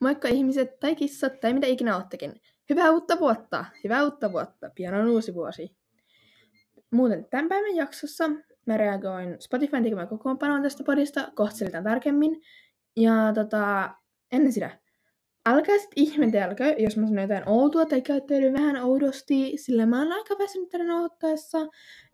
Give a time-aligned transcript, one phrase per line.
[0.00, 2.40] Moikka ihmiset tai kissat tai mitä ikinä oottekin.
[2.70, 3.64] Hyvää uutta vuotta!
[3.84, 4.70] Hyvää uutta vuotta!
[4.74, 5.76] Pian on uusi vuosi.
[6.90, 8.30] Muuten tämän päivän jaksossa
[8.66, 12.42] mä reagoin Spotifyn tekemään kokoonpanoon tästä podista, kohta tarkemmin.
[12.96, 13.90] Ja tota,
[14.32, 14.70] ennen sitä,
[15.46, 20.12] älkää sit ihmetelkö, jos mä sanon jotain outoa tai käyttäydyn vähän oudosti, sillä mä oon
[20.12, 21.58] aika väsynyt tänne nauhoittaessa.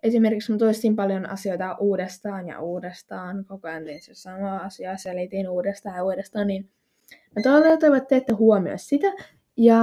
[0.02, 5.48] Esimerkiksi mä toistin paljon asioita uudestaan ja uudestaan, koko ajan tein se sama asia, selitin
[5.48, 6.70] uudestaan ja uudestaan, niin
[7.36, 9.06] mä toivon, että teette huomioon sitä.
[9.56, 9.78] Ja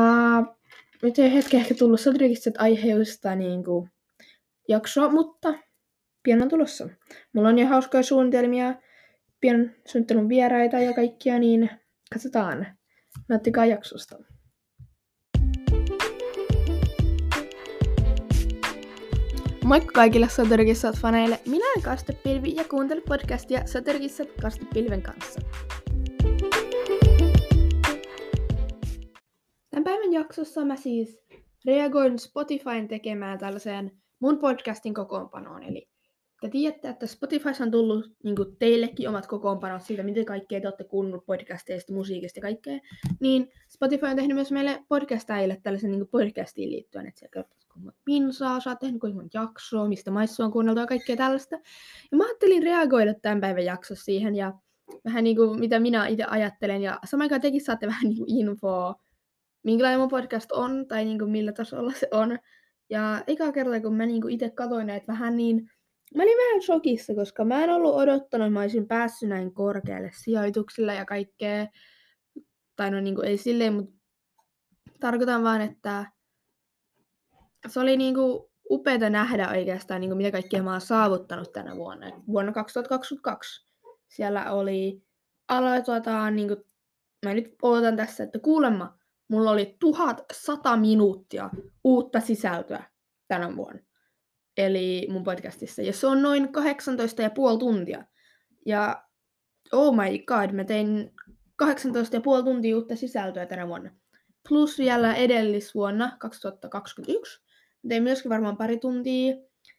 [1.04, 3.90] nyt ei hetki ehkä tullut Sodrikista aiheesta niin kuin,
[4.68, 5.54] jaksoa, mutta
[6.24, 6.90] pian on tulossa.
[7.34, 8.76] Mulla on jo hauskoja suunnitelmia,
[9.42, 11.70] pian suunnittelun vieraita ja kaikkia, niin
[12.14, 12.68] katsotaan.
[13.30, 14.18] Nauttikaa jaksosta.
[19.66, 21.40] Moikka kaikille Soturkissat faneille.
[21.46, 25.42] Minä olen Kastepilvi ja kuuntelen podcastia Soturkissat Kastepilven kanssa.
[29.84, 31.20] Tämän päivän jaksossa mä siis
[31.66, 35.64] reagoin Spotifyn tekemään tällaiseen mun podcastin kokoonpanoon.
[35.64, 35.90] Eli
[36.42, 40.84] te tiedätte, että Spotify on tullut niin teillekin omat kokoonpanot siitä, miten kaikkea te olette
[40.84, 42.80] kuunnellut podcasteista, musiikista ja kaikkea.
[43.20, 47.92] Niin Spotify on tehnyt myös meille podcastajille tällaisen niin podcastiin liittyen, että siellä kertoo, kuinka
[48.06, 51.56] pinsaa, sä oot tehnyt kuinka jaksoa, mistä maissa on kuunneltu ja kaikkea tällaista.
[52.12, 54.54] Ja mä ajattelin reagoida tämän päivän jaksossa siihen ja
[55.06, 56.82] vähän niin kuin mitä minä itse ajattelen.
[56.82, 58.96] Ja samaan aikaan tekin saatte vähän niin infoa,
[59.64, 62.40] minkälainen mun podcast on tai niin kuin millä tasolla se on.
[62.90, 65.70] Ja eka kerta, kun mä niin itse katsoin näitä vähän, niin
[66.16, 70.12] mä olin vähän shokissa, koska mä en ollut odottanut, että mä olisin päässyt näin korkealle
[70.24, 71.68] sijoituksille ja kaikkea.
[72.76, 73.94] Tai no niin kuin, ei silleen, mutta
[75.00, 76.06] tarkoitan vaan, että
[77.68, 81.76] se oli niin kuin upeata nähdä oikeastaan, niin kuin mitä kaikkea mä oon saavuttanut tänä
[81.76, 82.08] vuonna.
[82.28, 83.72] Vuonna 2022
[84.08, 85.04] siellä oli
[85.48, 86.64] aloitetaan, niin kuin,
[87.26, 89.01] mä nyt odotan tässä, että kuulemma
[89.32, 91.50] mulla oli 1100 minuuttia
[91.84, 92.84] uutta sisältöä
[93.28, 93.82] tänä vuonna.
[94.58, 95.82] Eli mun podcastissa.
[95.82, 98.04] Ja se on noin 18,5 tuntia.
[98.66, 99.04] Ja
[99.72, 101.12] oh my god, mä tein
[101.64, 103.92] 18,5 tuntia uutta sisältöä tänä vuonna.
[104.50, 107.42] Plus vielä edellisvuonna, 2021,
[107.84, 109.36] mä tein myöskin varmaan pari tuntia.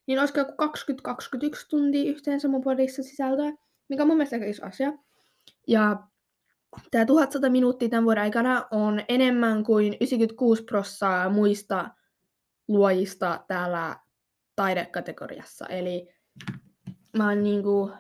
[0.06, 3.53] Niin olisiko joku 20-21 tuntia yhteensä mun podissa sisältöä,
[3.88, 4.93] mikä on mun mielestä aika iso asia.
[5.69, 5.97] Ja
[6.91, 11.91] Tämä 1100 minuuttia tämän vuoden aikana on enemmän kuin 96 prosenttia muista
[12.69, 13.97] luojista täällä
[14.56, 15.66] taidekategoriassa.
[15.66, 16.09] Eli
[17.16, 17.91] mä oon, niinku,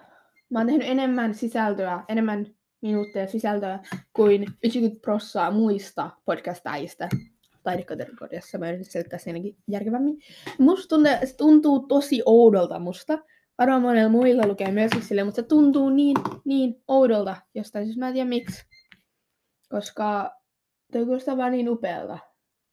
[0.50, 2.46] mä oon tehnyt enemmän sisältöä, enemmän
[2.80, 3.78] minuutteja sisältöä
[4.12, 7.08] kuin 90 prosenttia muista podcastajista
[7.62, 8.58] taidekategoriassa.
[8.58, 9.36] Mä yritän selittää sen
[9.68, 10.18] järkevämmin.
[10.58, 13.18] Musta tuntuu, se tuntuu tosi oudolta musta,
[13.58, 18.08] varmaan monella muilla lukee myös sille, mutta se tuntuu niin, niin oudolta jostain, siis mä
[18.08, 18.64] en tiedä miksi.
[19.68, 20.30] Koska
[20.92, 22.18] toi kuulostaa vaan niin upealta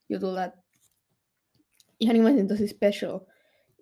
[0.08, 0.50] jutulta,
[2.00, 3.20] ihan niin tosi special.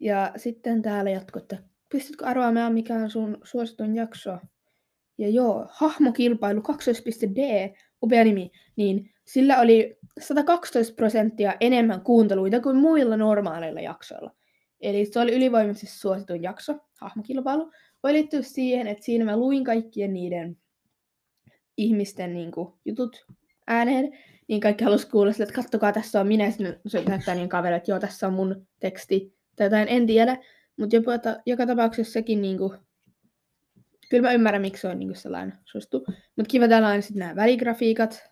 [0.00, 4.38] Ja sitten täällä jatko, että pystytkö arvaamaan, mikä on sun suosituin jakso?
[5.18, 7.72] Ja joo, hahmokilpailu 12.d,
[8.02, 14.34] upea nimi, niin sillä oli 112 prosenttia enemmän kuunteluita kuin muilla normaaleilla jaksoilla.
[14.80, 17.72] Eli se oli ylivoimaisesti suosituin jakso, hahmokilpailu.
[18.02, 20.56] Voi liittyä siihen, että siinä mä luin kaikkien niiden
[21.76, 23.26] ihmisten niin kuin, jutut
[23.66, 24.18] ääneen,
[24.48, 27.76] niin kaikki halusi kuulla sille, että kattokaa, tässä on minä, sitten se näyttää niin kaverille,
[27.76, 30.36] että joo, tässä on mun teksti, tai jotain, en tiedä,
[30.76, 31.12] mutta jopa,
[31.46, 32.78] joka tapauksessa sekin niin kuin,
[34.10, 37.18] kyllä mä ymmärrän, miksi se on niin kuin sellainen suosittu, mutta kiva täällä on sitten
[37.18, 38.30] nämä väligrafiikat,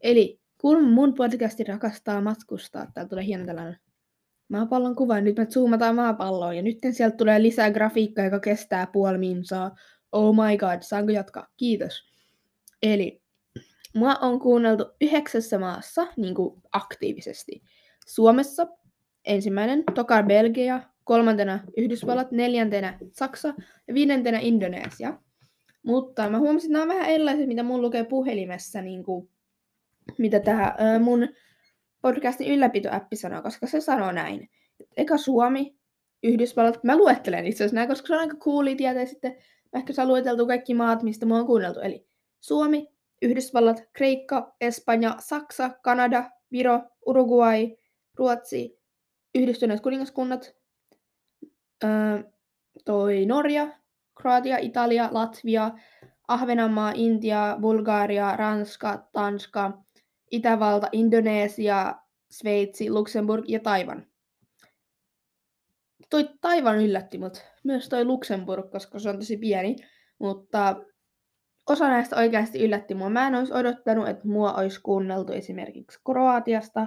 [0.00, 3.78] eli kun mun podcasti rakastaa matkustaa, täällä tulee hieno tällainen
[4.48, 5.20] maapallon kuva.
[5.20, 9.76] Nyt me zoomataan maapalloon ja nyt sieltä tulee lisää grafiikkaa, joka kestää puoli minsaa.
[10.12, 11.46] Oh my god, saanko jatkaa?
[11.56, 12.02] Kiitos.
[12.82, 13.22] Eli
[13.94, 17.62] mua on kuunneltu yhdeksässä maassa niin kuin aktiivisesti.
[18.06, 18.66] Suomessa
[19.24, 23.54] ensimmäinen, toka Belgia, kolmantena Yhdysvallat, neljäntenä Saksa
[23.88, 25.18] ja viidentenä Indonesia.
[25.82, 29.28] Mutta mä huomasin, että nämä on vähän erilaiset, mitä mun lukee puhelimessa, niin kuin,
[30.18, 31.28] mitä tähän mun
[32.02, 34.50] podcastin ylläpitoäppi sanoo, koska se sanoo näin.
[34.96, 35.76] Eka Suomi,
[36.22, 39.32] Yhdysvallat, mä luettelen itse asiassa näin, koska se on aika cooli ja sitten
[39.72, 41.80] mä ehkä saa lueteltu kaikki maat, mistä mä oon kuunneltu.
[41.80, 42.06] Eli
[42.40, 42.88] Suomi,
[43.22, 47.76] Yhdysvallat, Kreikka, Espanja, Saksa, Kanada, Viro, Uruguay,
[48.14, 48.78] Ruotsi,
[49.34, 50.54] Yhdistyneet kuningaskunnat,
[51.84, 52.22] öö,
[52.84, 53.68] toi Norja,
[54.22, 55.70] Kroatia, Italia, Latvia,
[56.28, 59.85] Ahvenanmaa, Intia, Bulgaria, Ranska, Tanska,
[60.30, 61.94] Itävalta, Indonesia,
[62.30, 64.06] Sveitsi, Luxemburg ja Taivan.
[66.10, 69.76] Toi Taivan yllätti mut, myös toi Luxemburg, koska se on tosi pieni,
[70.18, 70.76] mutta
[71.66, 73.10] osa näistä oikeasti yllätti mua.
[73.10, 76.86] Mä en olisi odottanut, että mua olisi kuunneltu esimerkiksi Kroatiasta.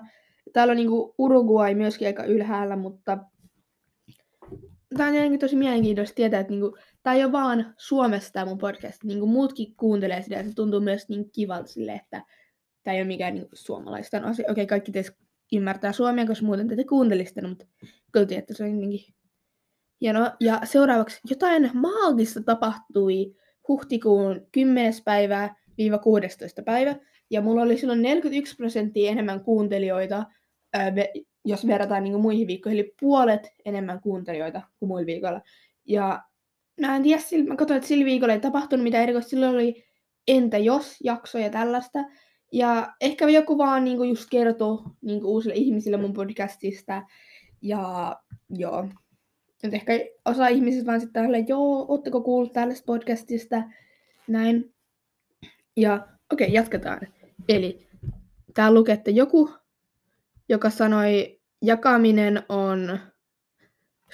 [0.54, 3.18] Täällä on niinku Uruguay myöskin aika ylhäällä, mutta
[4.98, 8.58] tämä on jotenkin tosi mielenkiintoista tietää, että niinku, tämä ei ole vaan Suomesta tämä mun
[8.58, 9.04] podcast.
[9.04, 12.26] Niinku, muutkin kuuntelee sitä ja se tuntuu myös niin kivalta sille, että
[12.84, 14.52] tämä ei ole mikään niinku, suomalaisten asia.
[14.52, 15.18] Okei, kaikki teistä
[15.54, 17.66] ymmärtää suomea, koska muuten te kuuntelisitte, mutta
[18.12, 19.14] kyllä että se on jotenkin
[20.02, 20.32] hienoa.
[20.40, 23.36] Ja seuraavaksi jotain maagista tapahtui
[23.68, 24.94] huhtikuun 10.
[25.06, 26.64] päivää viiva 16.
[26.64, 26.96] päivä.
[27.30, 30.26] Ja mulla oli silloin 41 prosenttia enemmän kuuntelijoita,
[30.74, 30.94] ää,
[31.46, 35.42] jos verrataan niin muihin viikkoihin, eli puolet enemmän kuuntelijoita kuin muilla viikolla.
[35.86, 36.24] Ja
[36.82, 39.84] mä en tiedä, mä katsoin, että sillä viikolla ei tapahtunut mitään erikoista, silloin oli
[40.28, 42.00] entä jos jakso ja tällaista.
[42.52, 47.04] Ja ehkä joku vaan niin kuin just kertoo niin kuin uusille ihmisille mun podcastista.
[47.62, 48.16] Ja
[48.50, 48.88] joo.
[49.64, 49.94] Et ehkä
[50.26, 53.64] osa ihmisistä vaan sitten tälle, joo, ootteko kuullut tällaista podcastista?
[54.28, 54.74] Näin.
[55.78, 57.00] Ja okei, okay, jatketaan.
[57.50, 57.88] Eli
[58.54, 59.50] täällä lukee, että joku,
[60.50, 63.00] joka sanoi, jakaminen on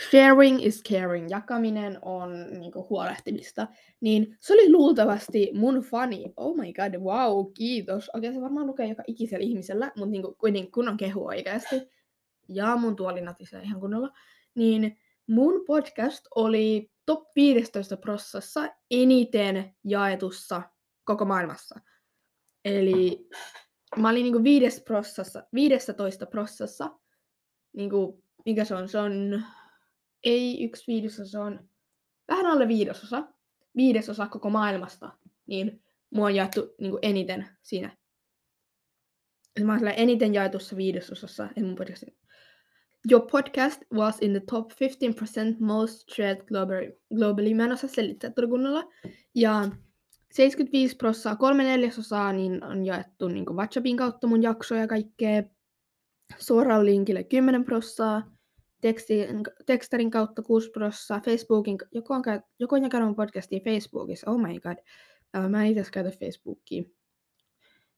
[0.10, 3.68] sharing is caring, jakaminen on niinku huolehtimista,
[4.02, 6.34] niin se oli luultavasti mun fani.
[6.38, 8.10] Oh my god, wow, kiitos.
[8.14, 11.90] Okei, se varmaan lukee joka ikisellä ihmisellä, mutta niinku, kuitenkin kunnon kehu oikeasti.
[12.50, 14.10] Ja mun tuoli natisee ihan kunnolla.
[14.56, 14.98] Niin
[15.28, 20.62] mun podcast oli top 15 prosessassa eniten jaetussa
[21.04, 21.80] koko maailmassa.
[22.66, 23.28] Eli
[23.98, 26.92] mä olin niinku viides prossassa, 15 prossassa,
[27.74, 29.44] niinku, mikä se on, se on,
[30.26, 31.70] ei yksi viidesosa, se on
[32.28, 33.28] vähän alle viidesosa,
[33.76, 35.12] viidesosa koko maailmasta,
[35.48, 37.98] niin mua on jaettu niinku eniten siinä.
[39.64, 42.18] Mä oon eniten jaetussa viidesosassa, en mun podcastin.
[43.12, 44.76] Your podcast was in the top 15%
[45.60, 46.46] most shared
[47.16, 47.54] globally.
[47.54, 48.84] Mä en osaa selittää kunnolla.
[49.36, 49.70] Ja
[50.32, 55.44] 75 prosenttia, kolme neljäsosaa, niin on jaettu niin WhatsAppin kautta mun jaksoja ja kaikkea.
[56.38, 58.22] Suoraan linkille 10 prosenttia,
[58.86, 62.24] tekstin, tekstarin kautta 6 prosenttia, Facebookin, joku on,
[62.60, 64.78] joku on jakanut podcastia Facebookissa, oh my god.
[65.38, 66.84] Uh, mä en itse käytä Facebookia.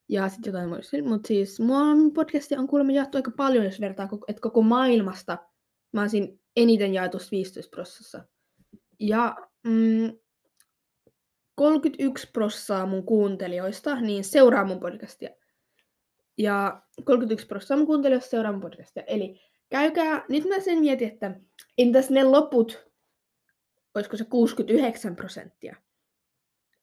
[0.09, 0.97] Ja sitten jotain muista.
[1.03, 5.37] Mutta siis mun podcasti on kuulemma jaettu aika paljon, jos vertaa, että koko maailmasta
[5.91, 8.23] mä oon siinä eniten jaetussa 15 prosessissa.
[8.99, 10.17] Ja mm,
[11.55, 15.29] 31 prossaa mun kuuntelijoista niin seuraa mun podcastia.
[16.37, 19.03] Ja 31 prossaa mun kuuntelijoista seuraa mun podcastia.
[19.03, 19.39] Eli
[19.69, 21.39] käykää, nyt mä sen mietin, että
[21.77, 22.87] entäs ne loput,
[23.95, 25.75] olisiko se 69 prosenttia?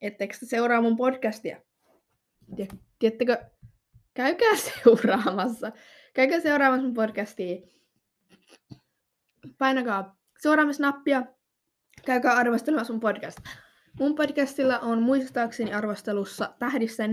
[0.00, 1.60] Etteikö se seuraa mun podcastia?
[2.98, 3.44] Tiedättekö,
[4.14, 5.72] käykää seuraamassa.
[6.14, 7.56] Käykää seuraamassa mun podcastia.
[9.58, 11.22] Painakaa seuraamisnappia.
[12.06, 13.38] Käykää arvostelemassa mun podcast.
[14.00, 17.12] Mun podcastilla on muistaakseni arvostelussa tähdissä 4.4.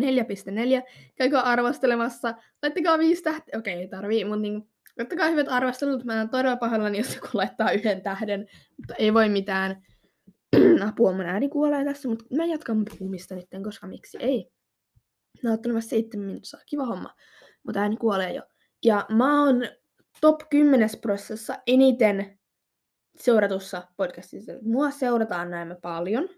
[1.15, 2.33] Käykää arvostelemassa.
[2.61, 3.59] Laittakaa viisi tähteä.
[3.59, 6.03] Okei, ei tarvii, mutta niin, laittakaa hyvät arvostelut.
[6.03, 8.47] Mä oon todella pahoillani, jos joku laittaa yhden tähden.
[8.77, 9.83] Mutta ei voi mitään.
[10.87, 14.51] Apua, mun ääni kuolee tässä, mutta mä jatkan puhumista nyt, koska miksi ei.
[15.43, 16.59] Nauttelemassa seitsemän minuuttia.
[16.65, 17.15] Kiva homma.
[17.65, 18.43] Mutta ääni kuolee jo.
[18.85, 19.61] Ja mä oon
[20.21, 22.39] top 10 prosessissa eniten
[23.17, 24.51] seuratussa podcastissa.
[24.61, 26.29] Mua seurataan näemme paljon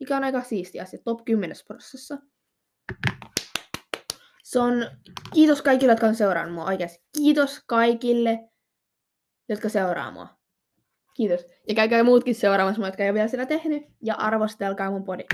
[0.00, 2.18] mikä on aika siisti asia, top 10 prosessissa.
[4.50, 4.90] Se on,
[5.34, 7.04] kiitos kaikille, jotka on seurannut mua oikeasti.
[7.18, 8.38] Kiitos kaikille,
[9.48, 10.28] jotka seuraa mua.
[11.14, 11.46] Kiitos.
[11.68, 13.82] Ja käykää muutkin seuraamassa mua, jotka ei ole vielä sitä tehnyt.
[14.02, 15.24] Ja arvostelkaa mun podi.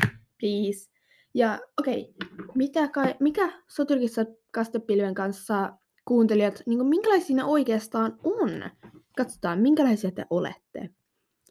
[0.41, 0.91] Please.
[1.35, 2.47] Ja okei, okay.
[2.55, 5.73] Mitä kai, mikä soturkissa kastepilven kanssa
[6.05, 8.71] kuuntelijat, niin minkälaisia ne oikeastaan on?
[9.17, 10.91] Katsotaan, minkälaisia te olette.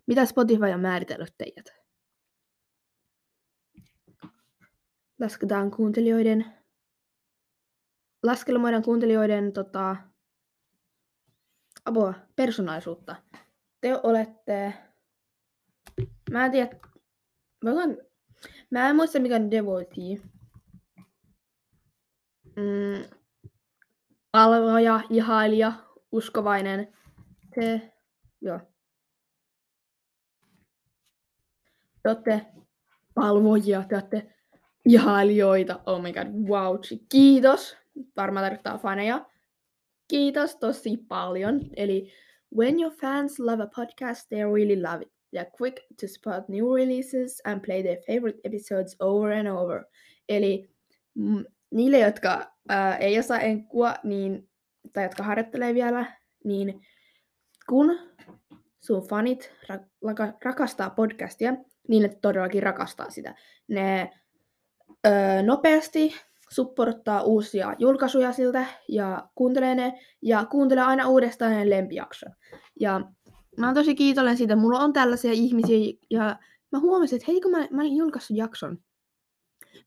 [0.08, 1.86] Mitä Spotify on määritellyt teidät?
[5.20, 6.46] lasketaan kuuntelijoiden,
[8.26, 9.96] laskelmoidaan kuuntelijoiden tota,
[11.86, 13.16] apua, persoonallisuutta.
[13.82, 14.74] Te olette,
[16.32, 16.80] mä en tiedä,
[17.66, 17.98] voin,
[18.72, 20.18] mä en muista mikä on devotee.
[22.56, 23.18] Mm,
[24.32, 25.74] palvoja, ihailija,
[26.12, 26.94] uskovainen.
[27.56, 27.94] Te,
[28.42, 28.60] joo.
[32.04, 32.46] Te olette
[33.16, 34.36] palvojia, te olette
[34.86, 35.80] ihailijoita.
[35.86, 36.80] Oh my god, wow.
[37.10, 37.85] Kiitos.
[38.18, 39.26] Varmaan tarkoittaa faneja.
[40.08, 41.62] Kiitos tosi paljon.
[41.76, 42.12] Eli
[42.58, 45.16] when your fans love a podcast, they really love it.
[45.36, 49.84] They're quick to spot new releases and play their favorite episodes over and over.
[50.30, 50.70] Eli
[51.16, 54.50] mm, niille, jotka ää, ei osaa enkkua, niin,
[54.94, 56.06] tai jotka harjoittelee vielä,
[56.44, 56.82] niin
[57.70, 58.00] kun
[58.82, 61.54] sun fanit ra- rakastaa podcastia,
[61.88, 63.36] niin ne todellakin rakastaa sitä.
[63.68, 64.12] Ne
[65.08, 66.16] öö, nopeasti
[66.56, 72.32] supporttaa uusia julkaisuja siltä ja kuuntelee ne ja kuuntelee aina uudestaan ne lempijakson.
[72.80, 73.02] Ja
[73.58, 76.40] mä oon tosi kiitollinen siitä, mulla on tällaisia ihmisiä ja
[76.72, 78.78] mä huomasin, että hei kun mä, mä olin julkaissut jakson,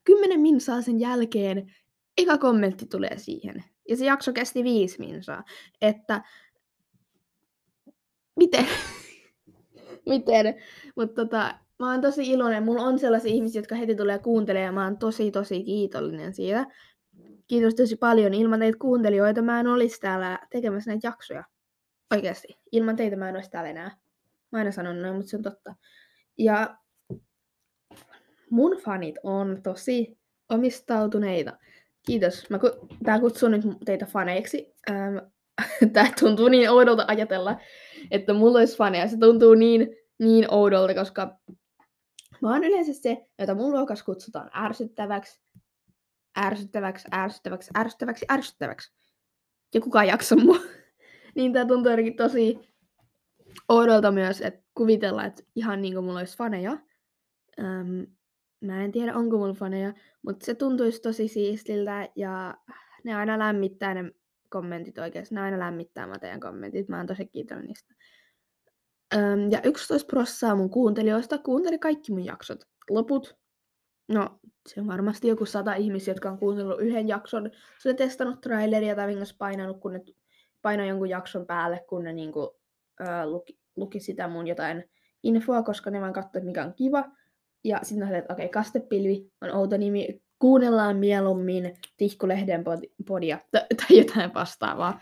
[0.03, 1.75] kymmenen minsaa sen jälkeen
[2.17, 3.63] eka kommentti tulee siihen.
[3.89, 5.43] Ja se jakso kesti viisi minsaa.
[5.81, 6.23] Että
[8.35, 8.67] miten?
[10.09, 10.55] miten?
[10.95, 12.63] Mutta tota, mä oon tosi iloinen.
[12.63, 16.65] Mulla on sellaisia ihmisiä, jotka heti tulee kuuntelemaan mä oon tosi tosi kiitollinen siitä.
[17.47, 18.33] Kiitos tosi paljon.
[18.33, 21.43] Ilman teitä kuuntelijoita mä en olisi täällä tekemässä näitä jaksoja.
[22.11, 22.47] Oikeasti.
[22.71, 23.97] Ilman teitä mä en olisi täällä enää.
[24.51, 25.75] Mä aina sanon noin, mutta se on totta.
[26.37, 26.77] Ja
[28.49, 30.17] mun fanit on tosi
[30.49, 31.57] omistautuneita.
[32.05, 32.49] Kiitos.
[32.49, 34.73] Mä ku- tää kutsun nyt teitä faneiksi.
[34.89, 35.17] Ähm,
[35.93, 37.57] tää tuntuu niin oudolta ajatella,
[38.11, 39.07] että mulla olisi faneja.
[39.07, 41.39] Se tuntuu niin, niin oudolta, koska
[42.41, 45.41] mä oon yleensä se, jota mun luokas kutsutaan ärsyttäväksi,
[46.37, 48.93] ärsyttäväksi, ärsyttäväksi, ärsyttäväksi, ärsyttäväksi.
[49.73, 50.57] Ja kukaan jaksa mua.
[51.35, 52.59] niin tää tuntuu jotenkin tosi
[53.69, 56.77] oudolta myös, että kuvitella, että ihan niin kuin mulla olisi faneja.
[57.59, 58.01] Ähm,
[58.61, 62.57] mä en tiedä, onko mulla faneja, mutta se tuntuisi tosi siistiltä ja
[63.03, 64.11] ne aina lämmittää ne
[64.49, 65.35] kommentit oikeasti.
[65.35, 66.89] Ne aina lämmittää mä teidän kommentit.
[66.89, 67.93] Mä oon tosi kiitollinen niistä.
[69.15, 72.59] Öm, ja 11 prosenttia mun kuuntelijoista kuunteli kaikki mun jaksot.
[72.89, 73.37] Loput,
[74.07, 77.51] no se on varmasti joku sata ihmisiä, jotka on kuunnellut yhden jakson.
[77.79, 80.01] Se on testannut traileria tai vingas painanut, kun ne
[80.61, 82.59] painoi jonkun jakson päälle, kun ne niinku,
[83.01, 84.89] ö, luki, luki sitä mun jotain
[85.23, 87.05] infoa, koska ne vaan katsoivat, mikä on kiva.
[87.63, 90.21] Ja sitten on että okei, okay, kastepilvi on outo nimi.
[90.39, 92.63] Kuunnellaan mieluummin Tihkulehden
[93.07, 94.99] podia tai jotain vastaavaa.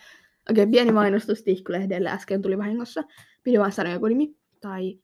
[0.50, 3.04] Okei, okay, pieni mainostus Tihkulehdelle äsken tuli vahingossa.
[3.48, 4.36] Pidi vaan sanoa joku nimi.
[4.62, 5.00] Tai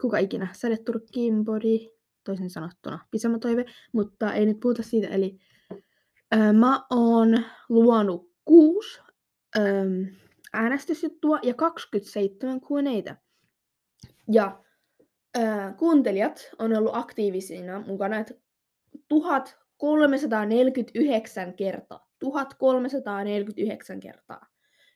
[0.00, 0.48] kuka ikinä.
[0.52, 1.78] Sädeturkkiin body,
[2.24, 3.06] toisin sanottuna
[3.40, 5.08] toive, mutta ei nyt puhuta siitä.
[5.08, 5.38] Eli
[6.30, 9.00] ää, mä oon luonut kuusi
[9.56, 9.62] ää,
[10.52, 13.16] äänestysjuttua ja 27 kuuneita.
[14.32, 14.64] Ja
[15.34, 18.34] ää, kuuntelijat on ollut aktiivisina mukana, että
[19.08, 22.08] 1349 kertaa.
[22.18, 24.53] 1349 kertaa.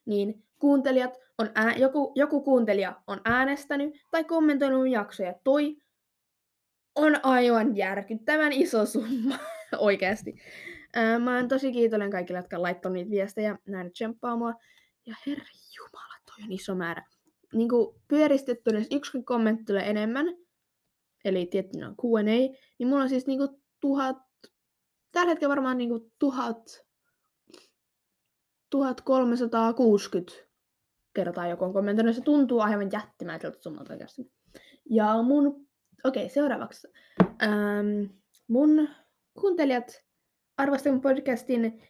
[0.08, 5.34] Niin kuuntelijat on ää, joku, joku kuuntelija on äänestänyt tai kommentoinut jaksoja.
[5.44, 5.76] Toi
[6.94, 9.38] on aivan järkyttävän iso summa
[9.78, 10.34] oikeasti.
[10.94, 14.54] Ää, mä oon tosi kiitollinen kaikille, jotka laittoi niitä viestejä, näin tsemppaa mua.
[15.06, 15.44] Ja herra
[15.76, 17.02] jumala, toi on iso määrä
[17.52, 20.26] niin kuin pyöristettynä, jos yksi kommentti tulee enemmän,
[21.24, 22.22] eli tietty on Q&A,
[22.78, 23.50] niin mulla on siis niin kuin
[23.80, 24.16] tuhat,
[25.12, 26.86] tällä hetkellä varmaan niin kuin tuhat,
[28.70, 30.32] 1360
[31.14, 32.16] kertaa joku on kommentoinut.
[32.16, 34.32] Se tuntuu aivan jättimäiseltä summalta oikeasti.
[34.90, 35.46] Ja mun,
[36.04, 36.88] okei, okay, seuraavaksi.
[37.42, 38.04] Ähm,
[38.48, 38.88] mun
[39.40, 40.04] kuuntelijat
[40.56, 41.82] arvostin mun podcastin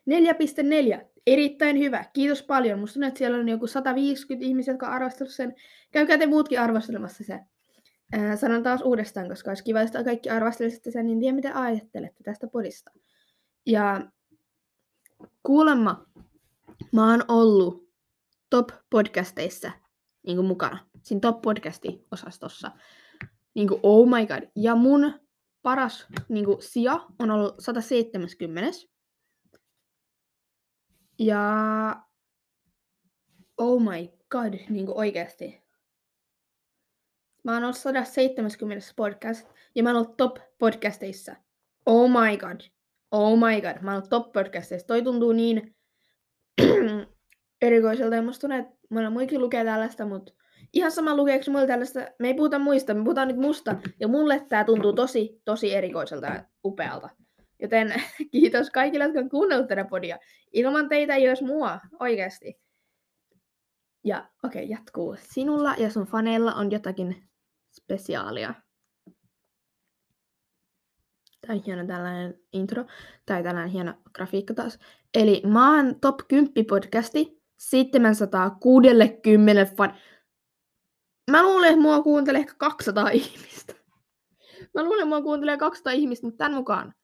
[1.00, 1.06] 4.4.
[1.26, 2.04] Erittäin hyvä.
[2.12, 2.78] Kiitos paljon.
[2.78, 5.54] Musta tuntuu, että siellä on joku 150 ihmisiä, jotka on sen.
[5.90, 7.40] Käykää te muutkin arvostelemassa se.
[8.12, 12.23] Ää, sanon taas uudestaan, koska olisi kiva, jos kaikki arvostelisitte sen, niin tiedä mitä ajattelette
[12.25, 12.90] tästä podista.
[13.66, 14.11] Ja
[15.42, 16.06] kuulemma
[16.92, 17.88] mä oon ollut
[18.50, 19.70] top-podcasteissa
[20.26, 20.87] niin mukana.
[21.02, 22.70] Siinä top-podcasti-osastossa.
[23.54, 24.50] Niin kuin, oh my god.
[24.56, 25.20] Ja mun
[25.62, 28.70] paras niin kuin, sija on ollut 170.
[31.18, 32.02] Ja
[33.58, 35.62] oh my god, niin kuin oikeasti.
[37.44, 41.37] Mä oon ollut 170 podcast ja mä oon ollut top podcasteissa.
[41.87, 42.61] Oh my god.
[43.11, 43.82] Oh my god.
[43.82, 44.87] Mä oon ollut top podcasteissa.
[44.87, 45.77] Toi tuntuu niin
[47.62, 50.32] erikoiselta ja musta tuntuu, että mulla muikin lukee tällaista, mutta
[50.72, 53.76] ihan sama lukeeko mulla tällaista, me ei puhuta muista, me puhutaan nyt musta.
[54.00, 57.08] Ja mulle tää tuntuu tosi, tosi erikoiselta ja upealta.
[57.62, 57.94] Joten
[58.32, 60.18] kiitos kaikille, jotka on kuunnellut tätä podia.
[60.52, 62.60] Ilman teitä ei olisi mua, oikeasti.
[64.04, 65.16] Ja okei, okay, jatkuu.
[65.20, 67.28] Sinulla ja sun faneilla on jotakin
[67.76, 68.54] spesiaalia.
[71.40, 72.84] Tämä on hieno tällainen intro,
[73.26, 74.78] tai tällainen hieno grafiikka taas.
[75.14, 79.94] Eli oon Top 10 podcasti 760 fan.
[81.30, 83.74] Mä luulen, että mua kuuntelee ehkä 200 ihmistä.
[84.74, 86.94] Mä luulen, että mua kuuntelee 200 ihmistä, mutta tämän mukaan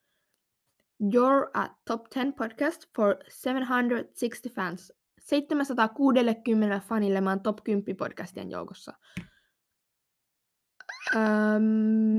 [1.02, 4.92] You're a top 10 podcast for 760 fans.
[5.18, 8.92] 760 fanille mä oon top 10 podcastien joukossa.
[11.16, 11.58] Öö,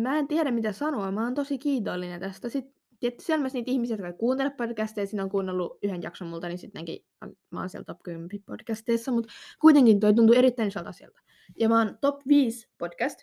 [0.01, 2.49] mä en tiedä mitä sanoa, mä oon tosi kiitollinen tästä.
[2.49, 6.47] Sitten tietysti siellä myös niitä ihmisiä, jotka kuuntelee podcasteja, siinä on kuunnellut yhden jakson multa,
[6.47, 7.05] niin sittenkin
[7.51, 11.19] mä oon siellä top 10 podcasteissa, mutta kuitenkin toi tuntuu erittäin isolta asialta.
[11.59, 13.19] Ja mä oon top 5 podcast.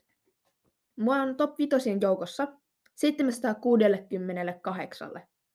[0.96, 2.48] Mä oon top 5 joukossa
[2.94, 5.10] 768.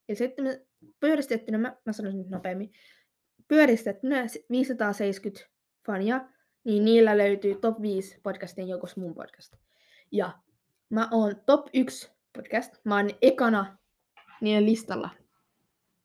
[0.08, 0.66] Ja sitten
[1.00, 2.72] pyöristettynä, mä, mä sanoisin nyt nopeammin,
[3.48, 5.48] pyöristettynä 570
[5.86, 6.28] fania,
[6.64, 9.54] niin niillä löytyy top 5 podcastien joukossa mun podcast.
[10.12, 10.38] Ja
[10.90, 12.74] mä oon top 1 podcast.
[12.84, 13.77] Mä oon ekana
[14.40, 15.10] niiden listalla.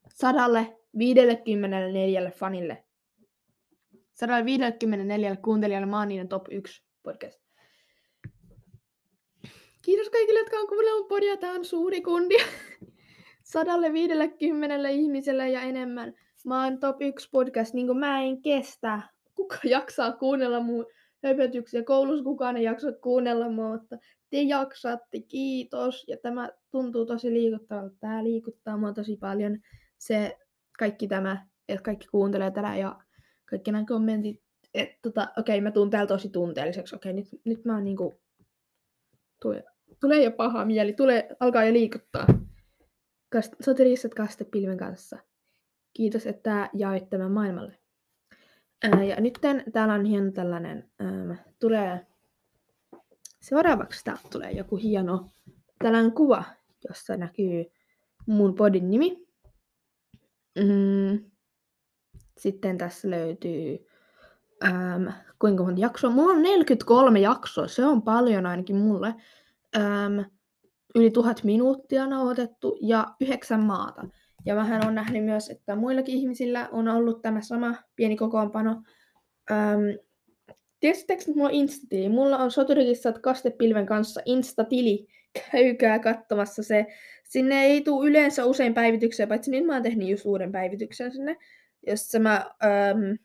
[0.09, 2.83] 154 fanille.
[4.13, 7.43] 154 kuuntelijalle mä oon niiden top 1 podcast.
[9.81, 11.37] Kiitos kaikille, jotka on kuunnellut podia.
[11.37, 12.35] Tää on suuri kundi.
[13.43, 16.13] 150 ihmiselle ja enemmän.
[16.45, 19.01] Mä oon top 1 podcast, niin mä en kestä.
[19.35, 20.85] Kuka jaksaa kuunnella mun
[21.23, 21.83] höpötyksiä?
[21.83, 23.97] Koulussa kukaan ei jaksa kuunnella mua, mutta
[24.29, 26.07] te jaksatte, kiitos.
[26.07, 27.95] Ja tämä tuntuu tosi liikuttavalta.
[27.99, 29.57] Tämä liikuttaa mua tosi paljon.
[29.97, 30.37] Se
[30.79, 32.99] kaikki tämä, että kaikki kuuntelee tätä ja
[33.45, 34.43] kaikki nämä kommentit.
[34.73, 36.95] Että tota, okei, mä tuun täällä tosi tunteelliseksi.
[36.95, 38.21] Okei, nyt, nyt mä niinku...
[39.41, 39.63] Tulee,
[40.01, 42.27] tulee jo paha mieli, tulee, alkaa jo liikuttaa.
[43.31, 45.17] Kast, sotiristat kastepilven kanssa.
[45.93, 47.82] Kiitos, että jaoit tämän maailmalle.
[48.83, 49.39] Ja nyt
[49.73, 52.05] täällä on hieno tällainen, ää, tulee
[53.43, 55.29] Seuraavaksi täältä tulee joku hieno
[55.79, 56.43] tällainen kuva,
[56.89, 57.65] jossa näkyy
[58.25, 59.27] mun podin nimi.
[60.59, 61.31] Mm.
[62.37, 63.87] Sitten tässä löytyy
[64.63, 66.11] äm, kuinka monta jaksoa.
[66.11, 69.15] Mulla on 43 jaksoa, se on paljon ainakin mulle.
[69.75, 70.25] Äm,
[70.95, 74.07] yli tuhat minuuttia nauhoitettu ja yhdeksän maata.
[74.45, 78.83] Ja vähän on nähnyt myös, että muillakin ihmisillä on ollut tämä sama pieni kokoonpano.
[79.51, 79.97] Äm,
[80.83, 82.09] Tiesittekö, että mulla on Insta-tili?
[82.09, 85.07] Mulla on Soturikissat kastepilven kanssa Insta-tili.
[85.51, 86.85] Käykää katsomassa se.
[87.23, 91.37] Sinne ei tule yleensä usein päivityksiä, paitsi nyt mä oon tehnyt just uuden päivityksen sinne,
[91.87, 93.15] jossa mä ähm,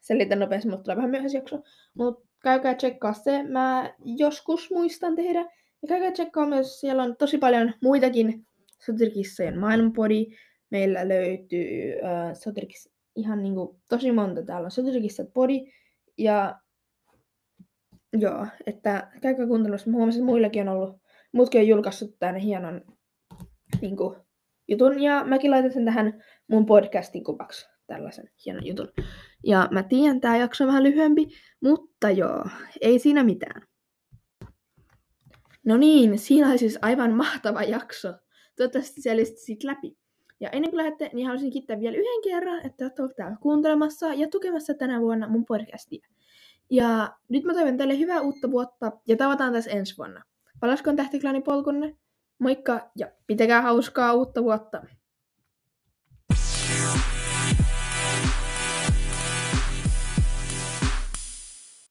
[0.00, 1.62] selitän nopeasti, mutta tulee vähän myöhässä jakso.
[1.94, 3.42] Mutta käykää tsekkaa se.
[3.42, 5.40] Mä joskus muistan tehdä.
[5.82, 8.46] Ja käykää tsekkaa myös, siellä on tosi paljon muitakin
[8.86, 10.26] Soturikissojen maailmanpodi.
[10.74, 14.42] Meillä löytyy äh, Soturikissa ihan niinku tosi monta.
[14.42, 15.72] Täällä on Soturikissat podi.
[16.18, 16.60] Ja
[18.18, 19.90] Joo, että käykää kuuntelussa.
[19.90, 20.96] Mä huomasin, että muillakin on ollut,
[21.32, 22.82] muutkin on julkaissut tämän hienon
[23.80, 24.16] niin kuin,
[24.68, 25.02] jutun.
[25.02, 28.88] Ja mäkin laitan sen tähän mun podcastin kuvaksi, tällaisen hienon jutun.
[29.44, 31.26] Ja mä tiedän, tää jakso on vähän lyhyempi,
[31.62, 32.44] mutta joo,
[32.80, 33.62] ei siinä mitään.
[35.66, 38.08] No niin, siinä oli siis aivan mahtava jakso.
[38.56, 40.03] Toivottavasti se sit läpi.
[40.40, 44.14] Ja ennen kuin lähdette, niin haluaisin kiittää vielä yhden kerran, että olette olleet täällä kuuntelemassa
[44.14, 46.08] ja tukemassa tänä vuonna mun podcastia.
[46.70, 50.22] Ja nyt mä toivon teille hyvää uutta vuotta ja tavataan tässä ensi vuonna.
[50.60, 51.96] Palaskoon tähtiklani polkunne.
[52.38, 54.82] Moikka ja pitäkää hauskaa uutta vuotta!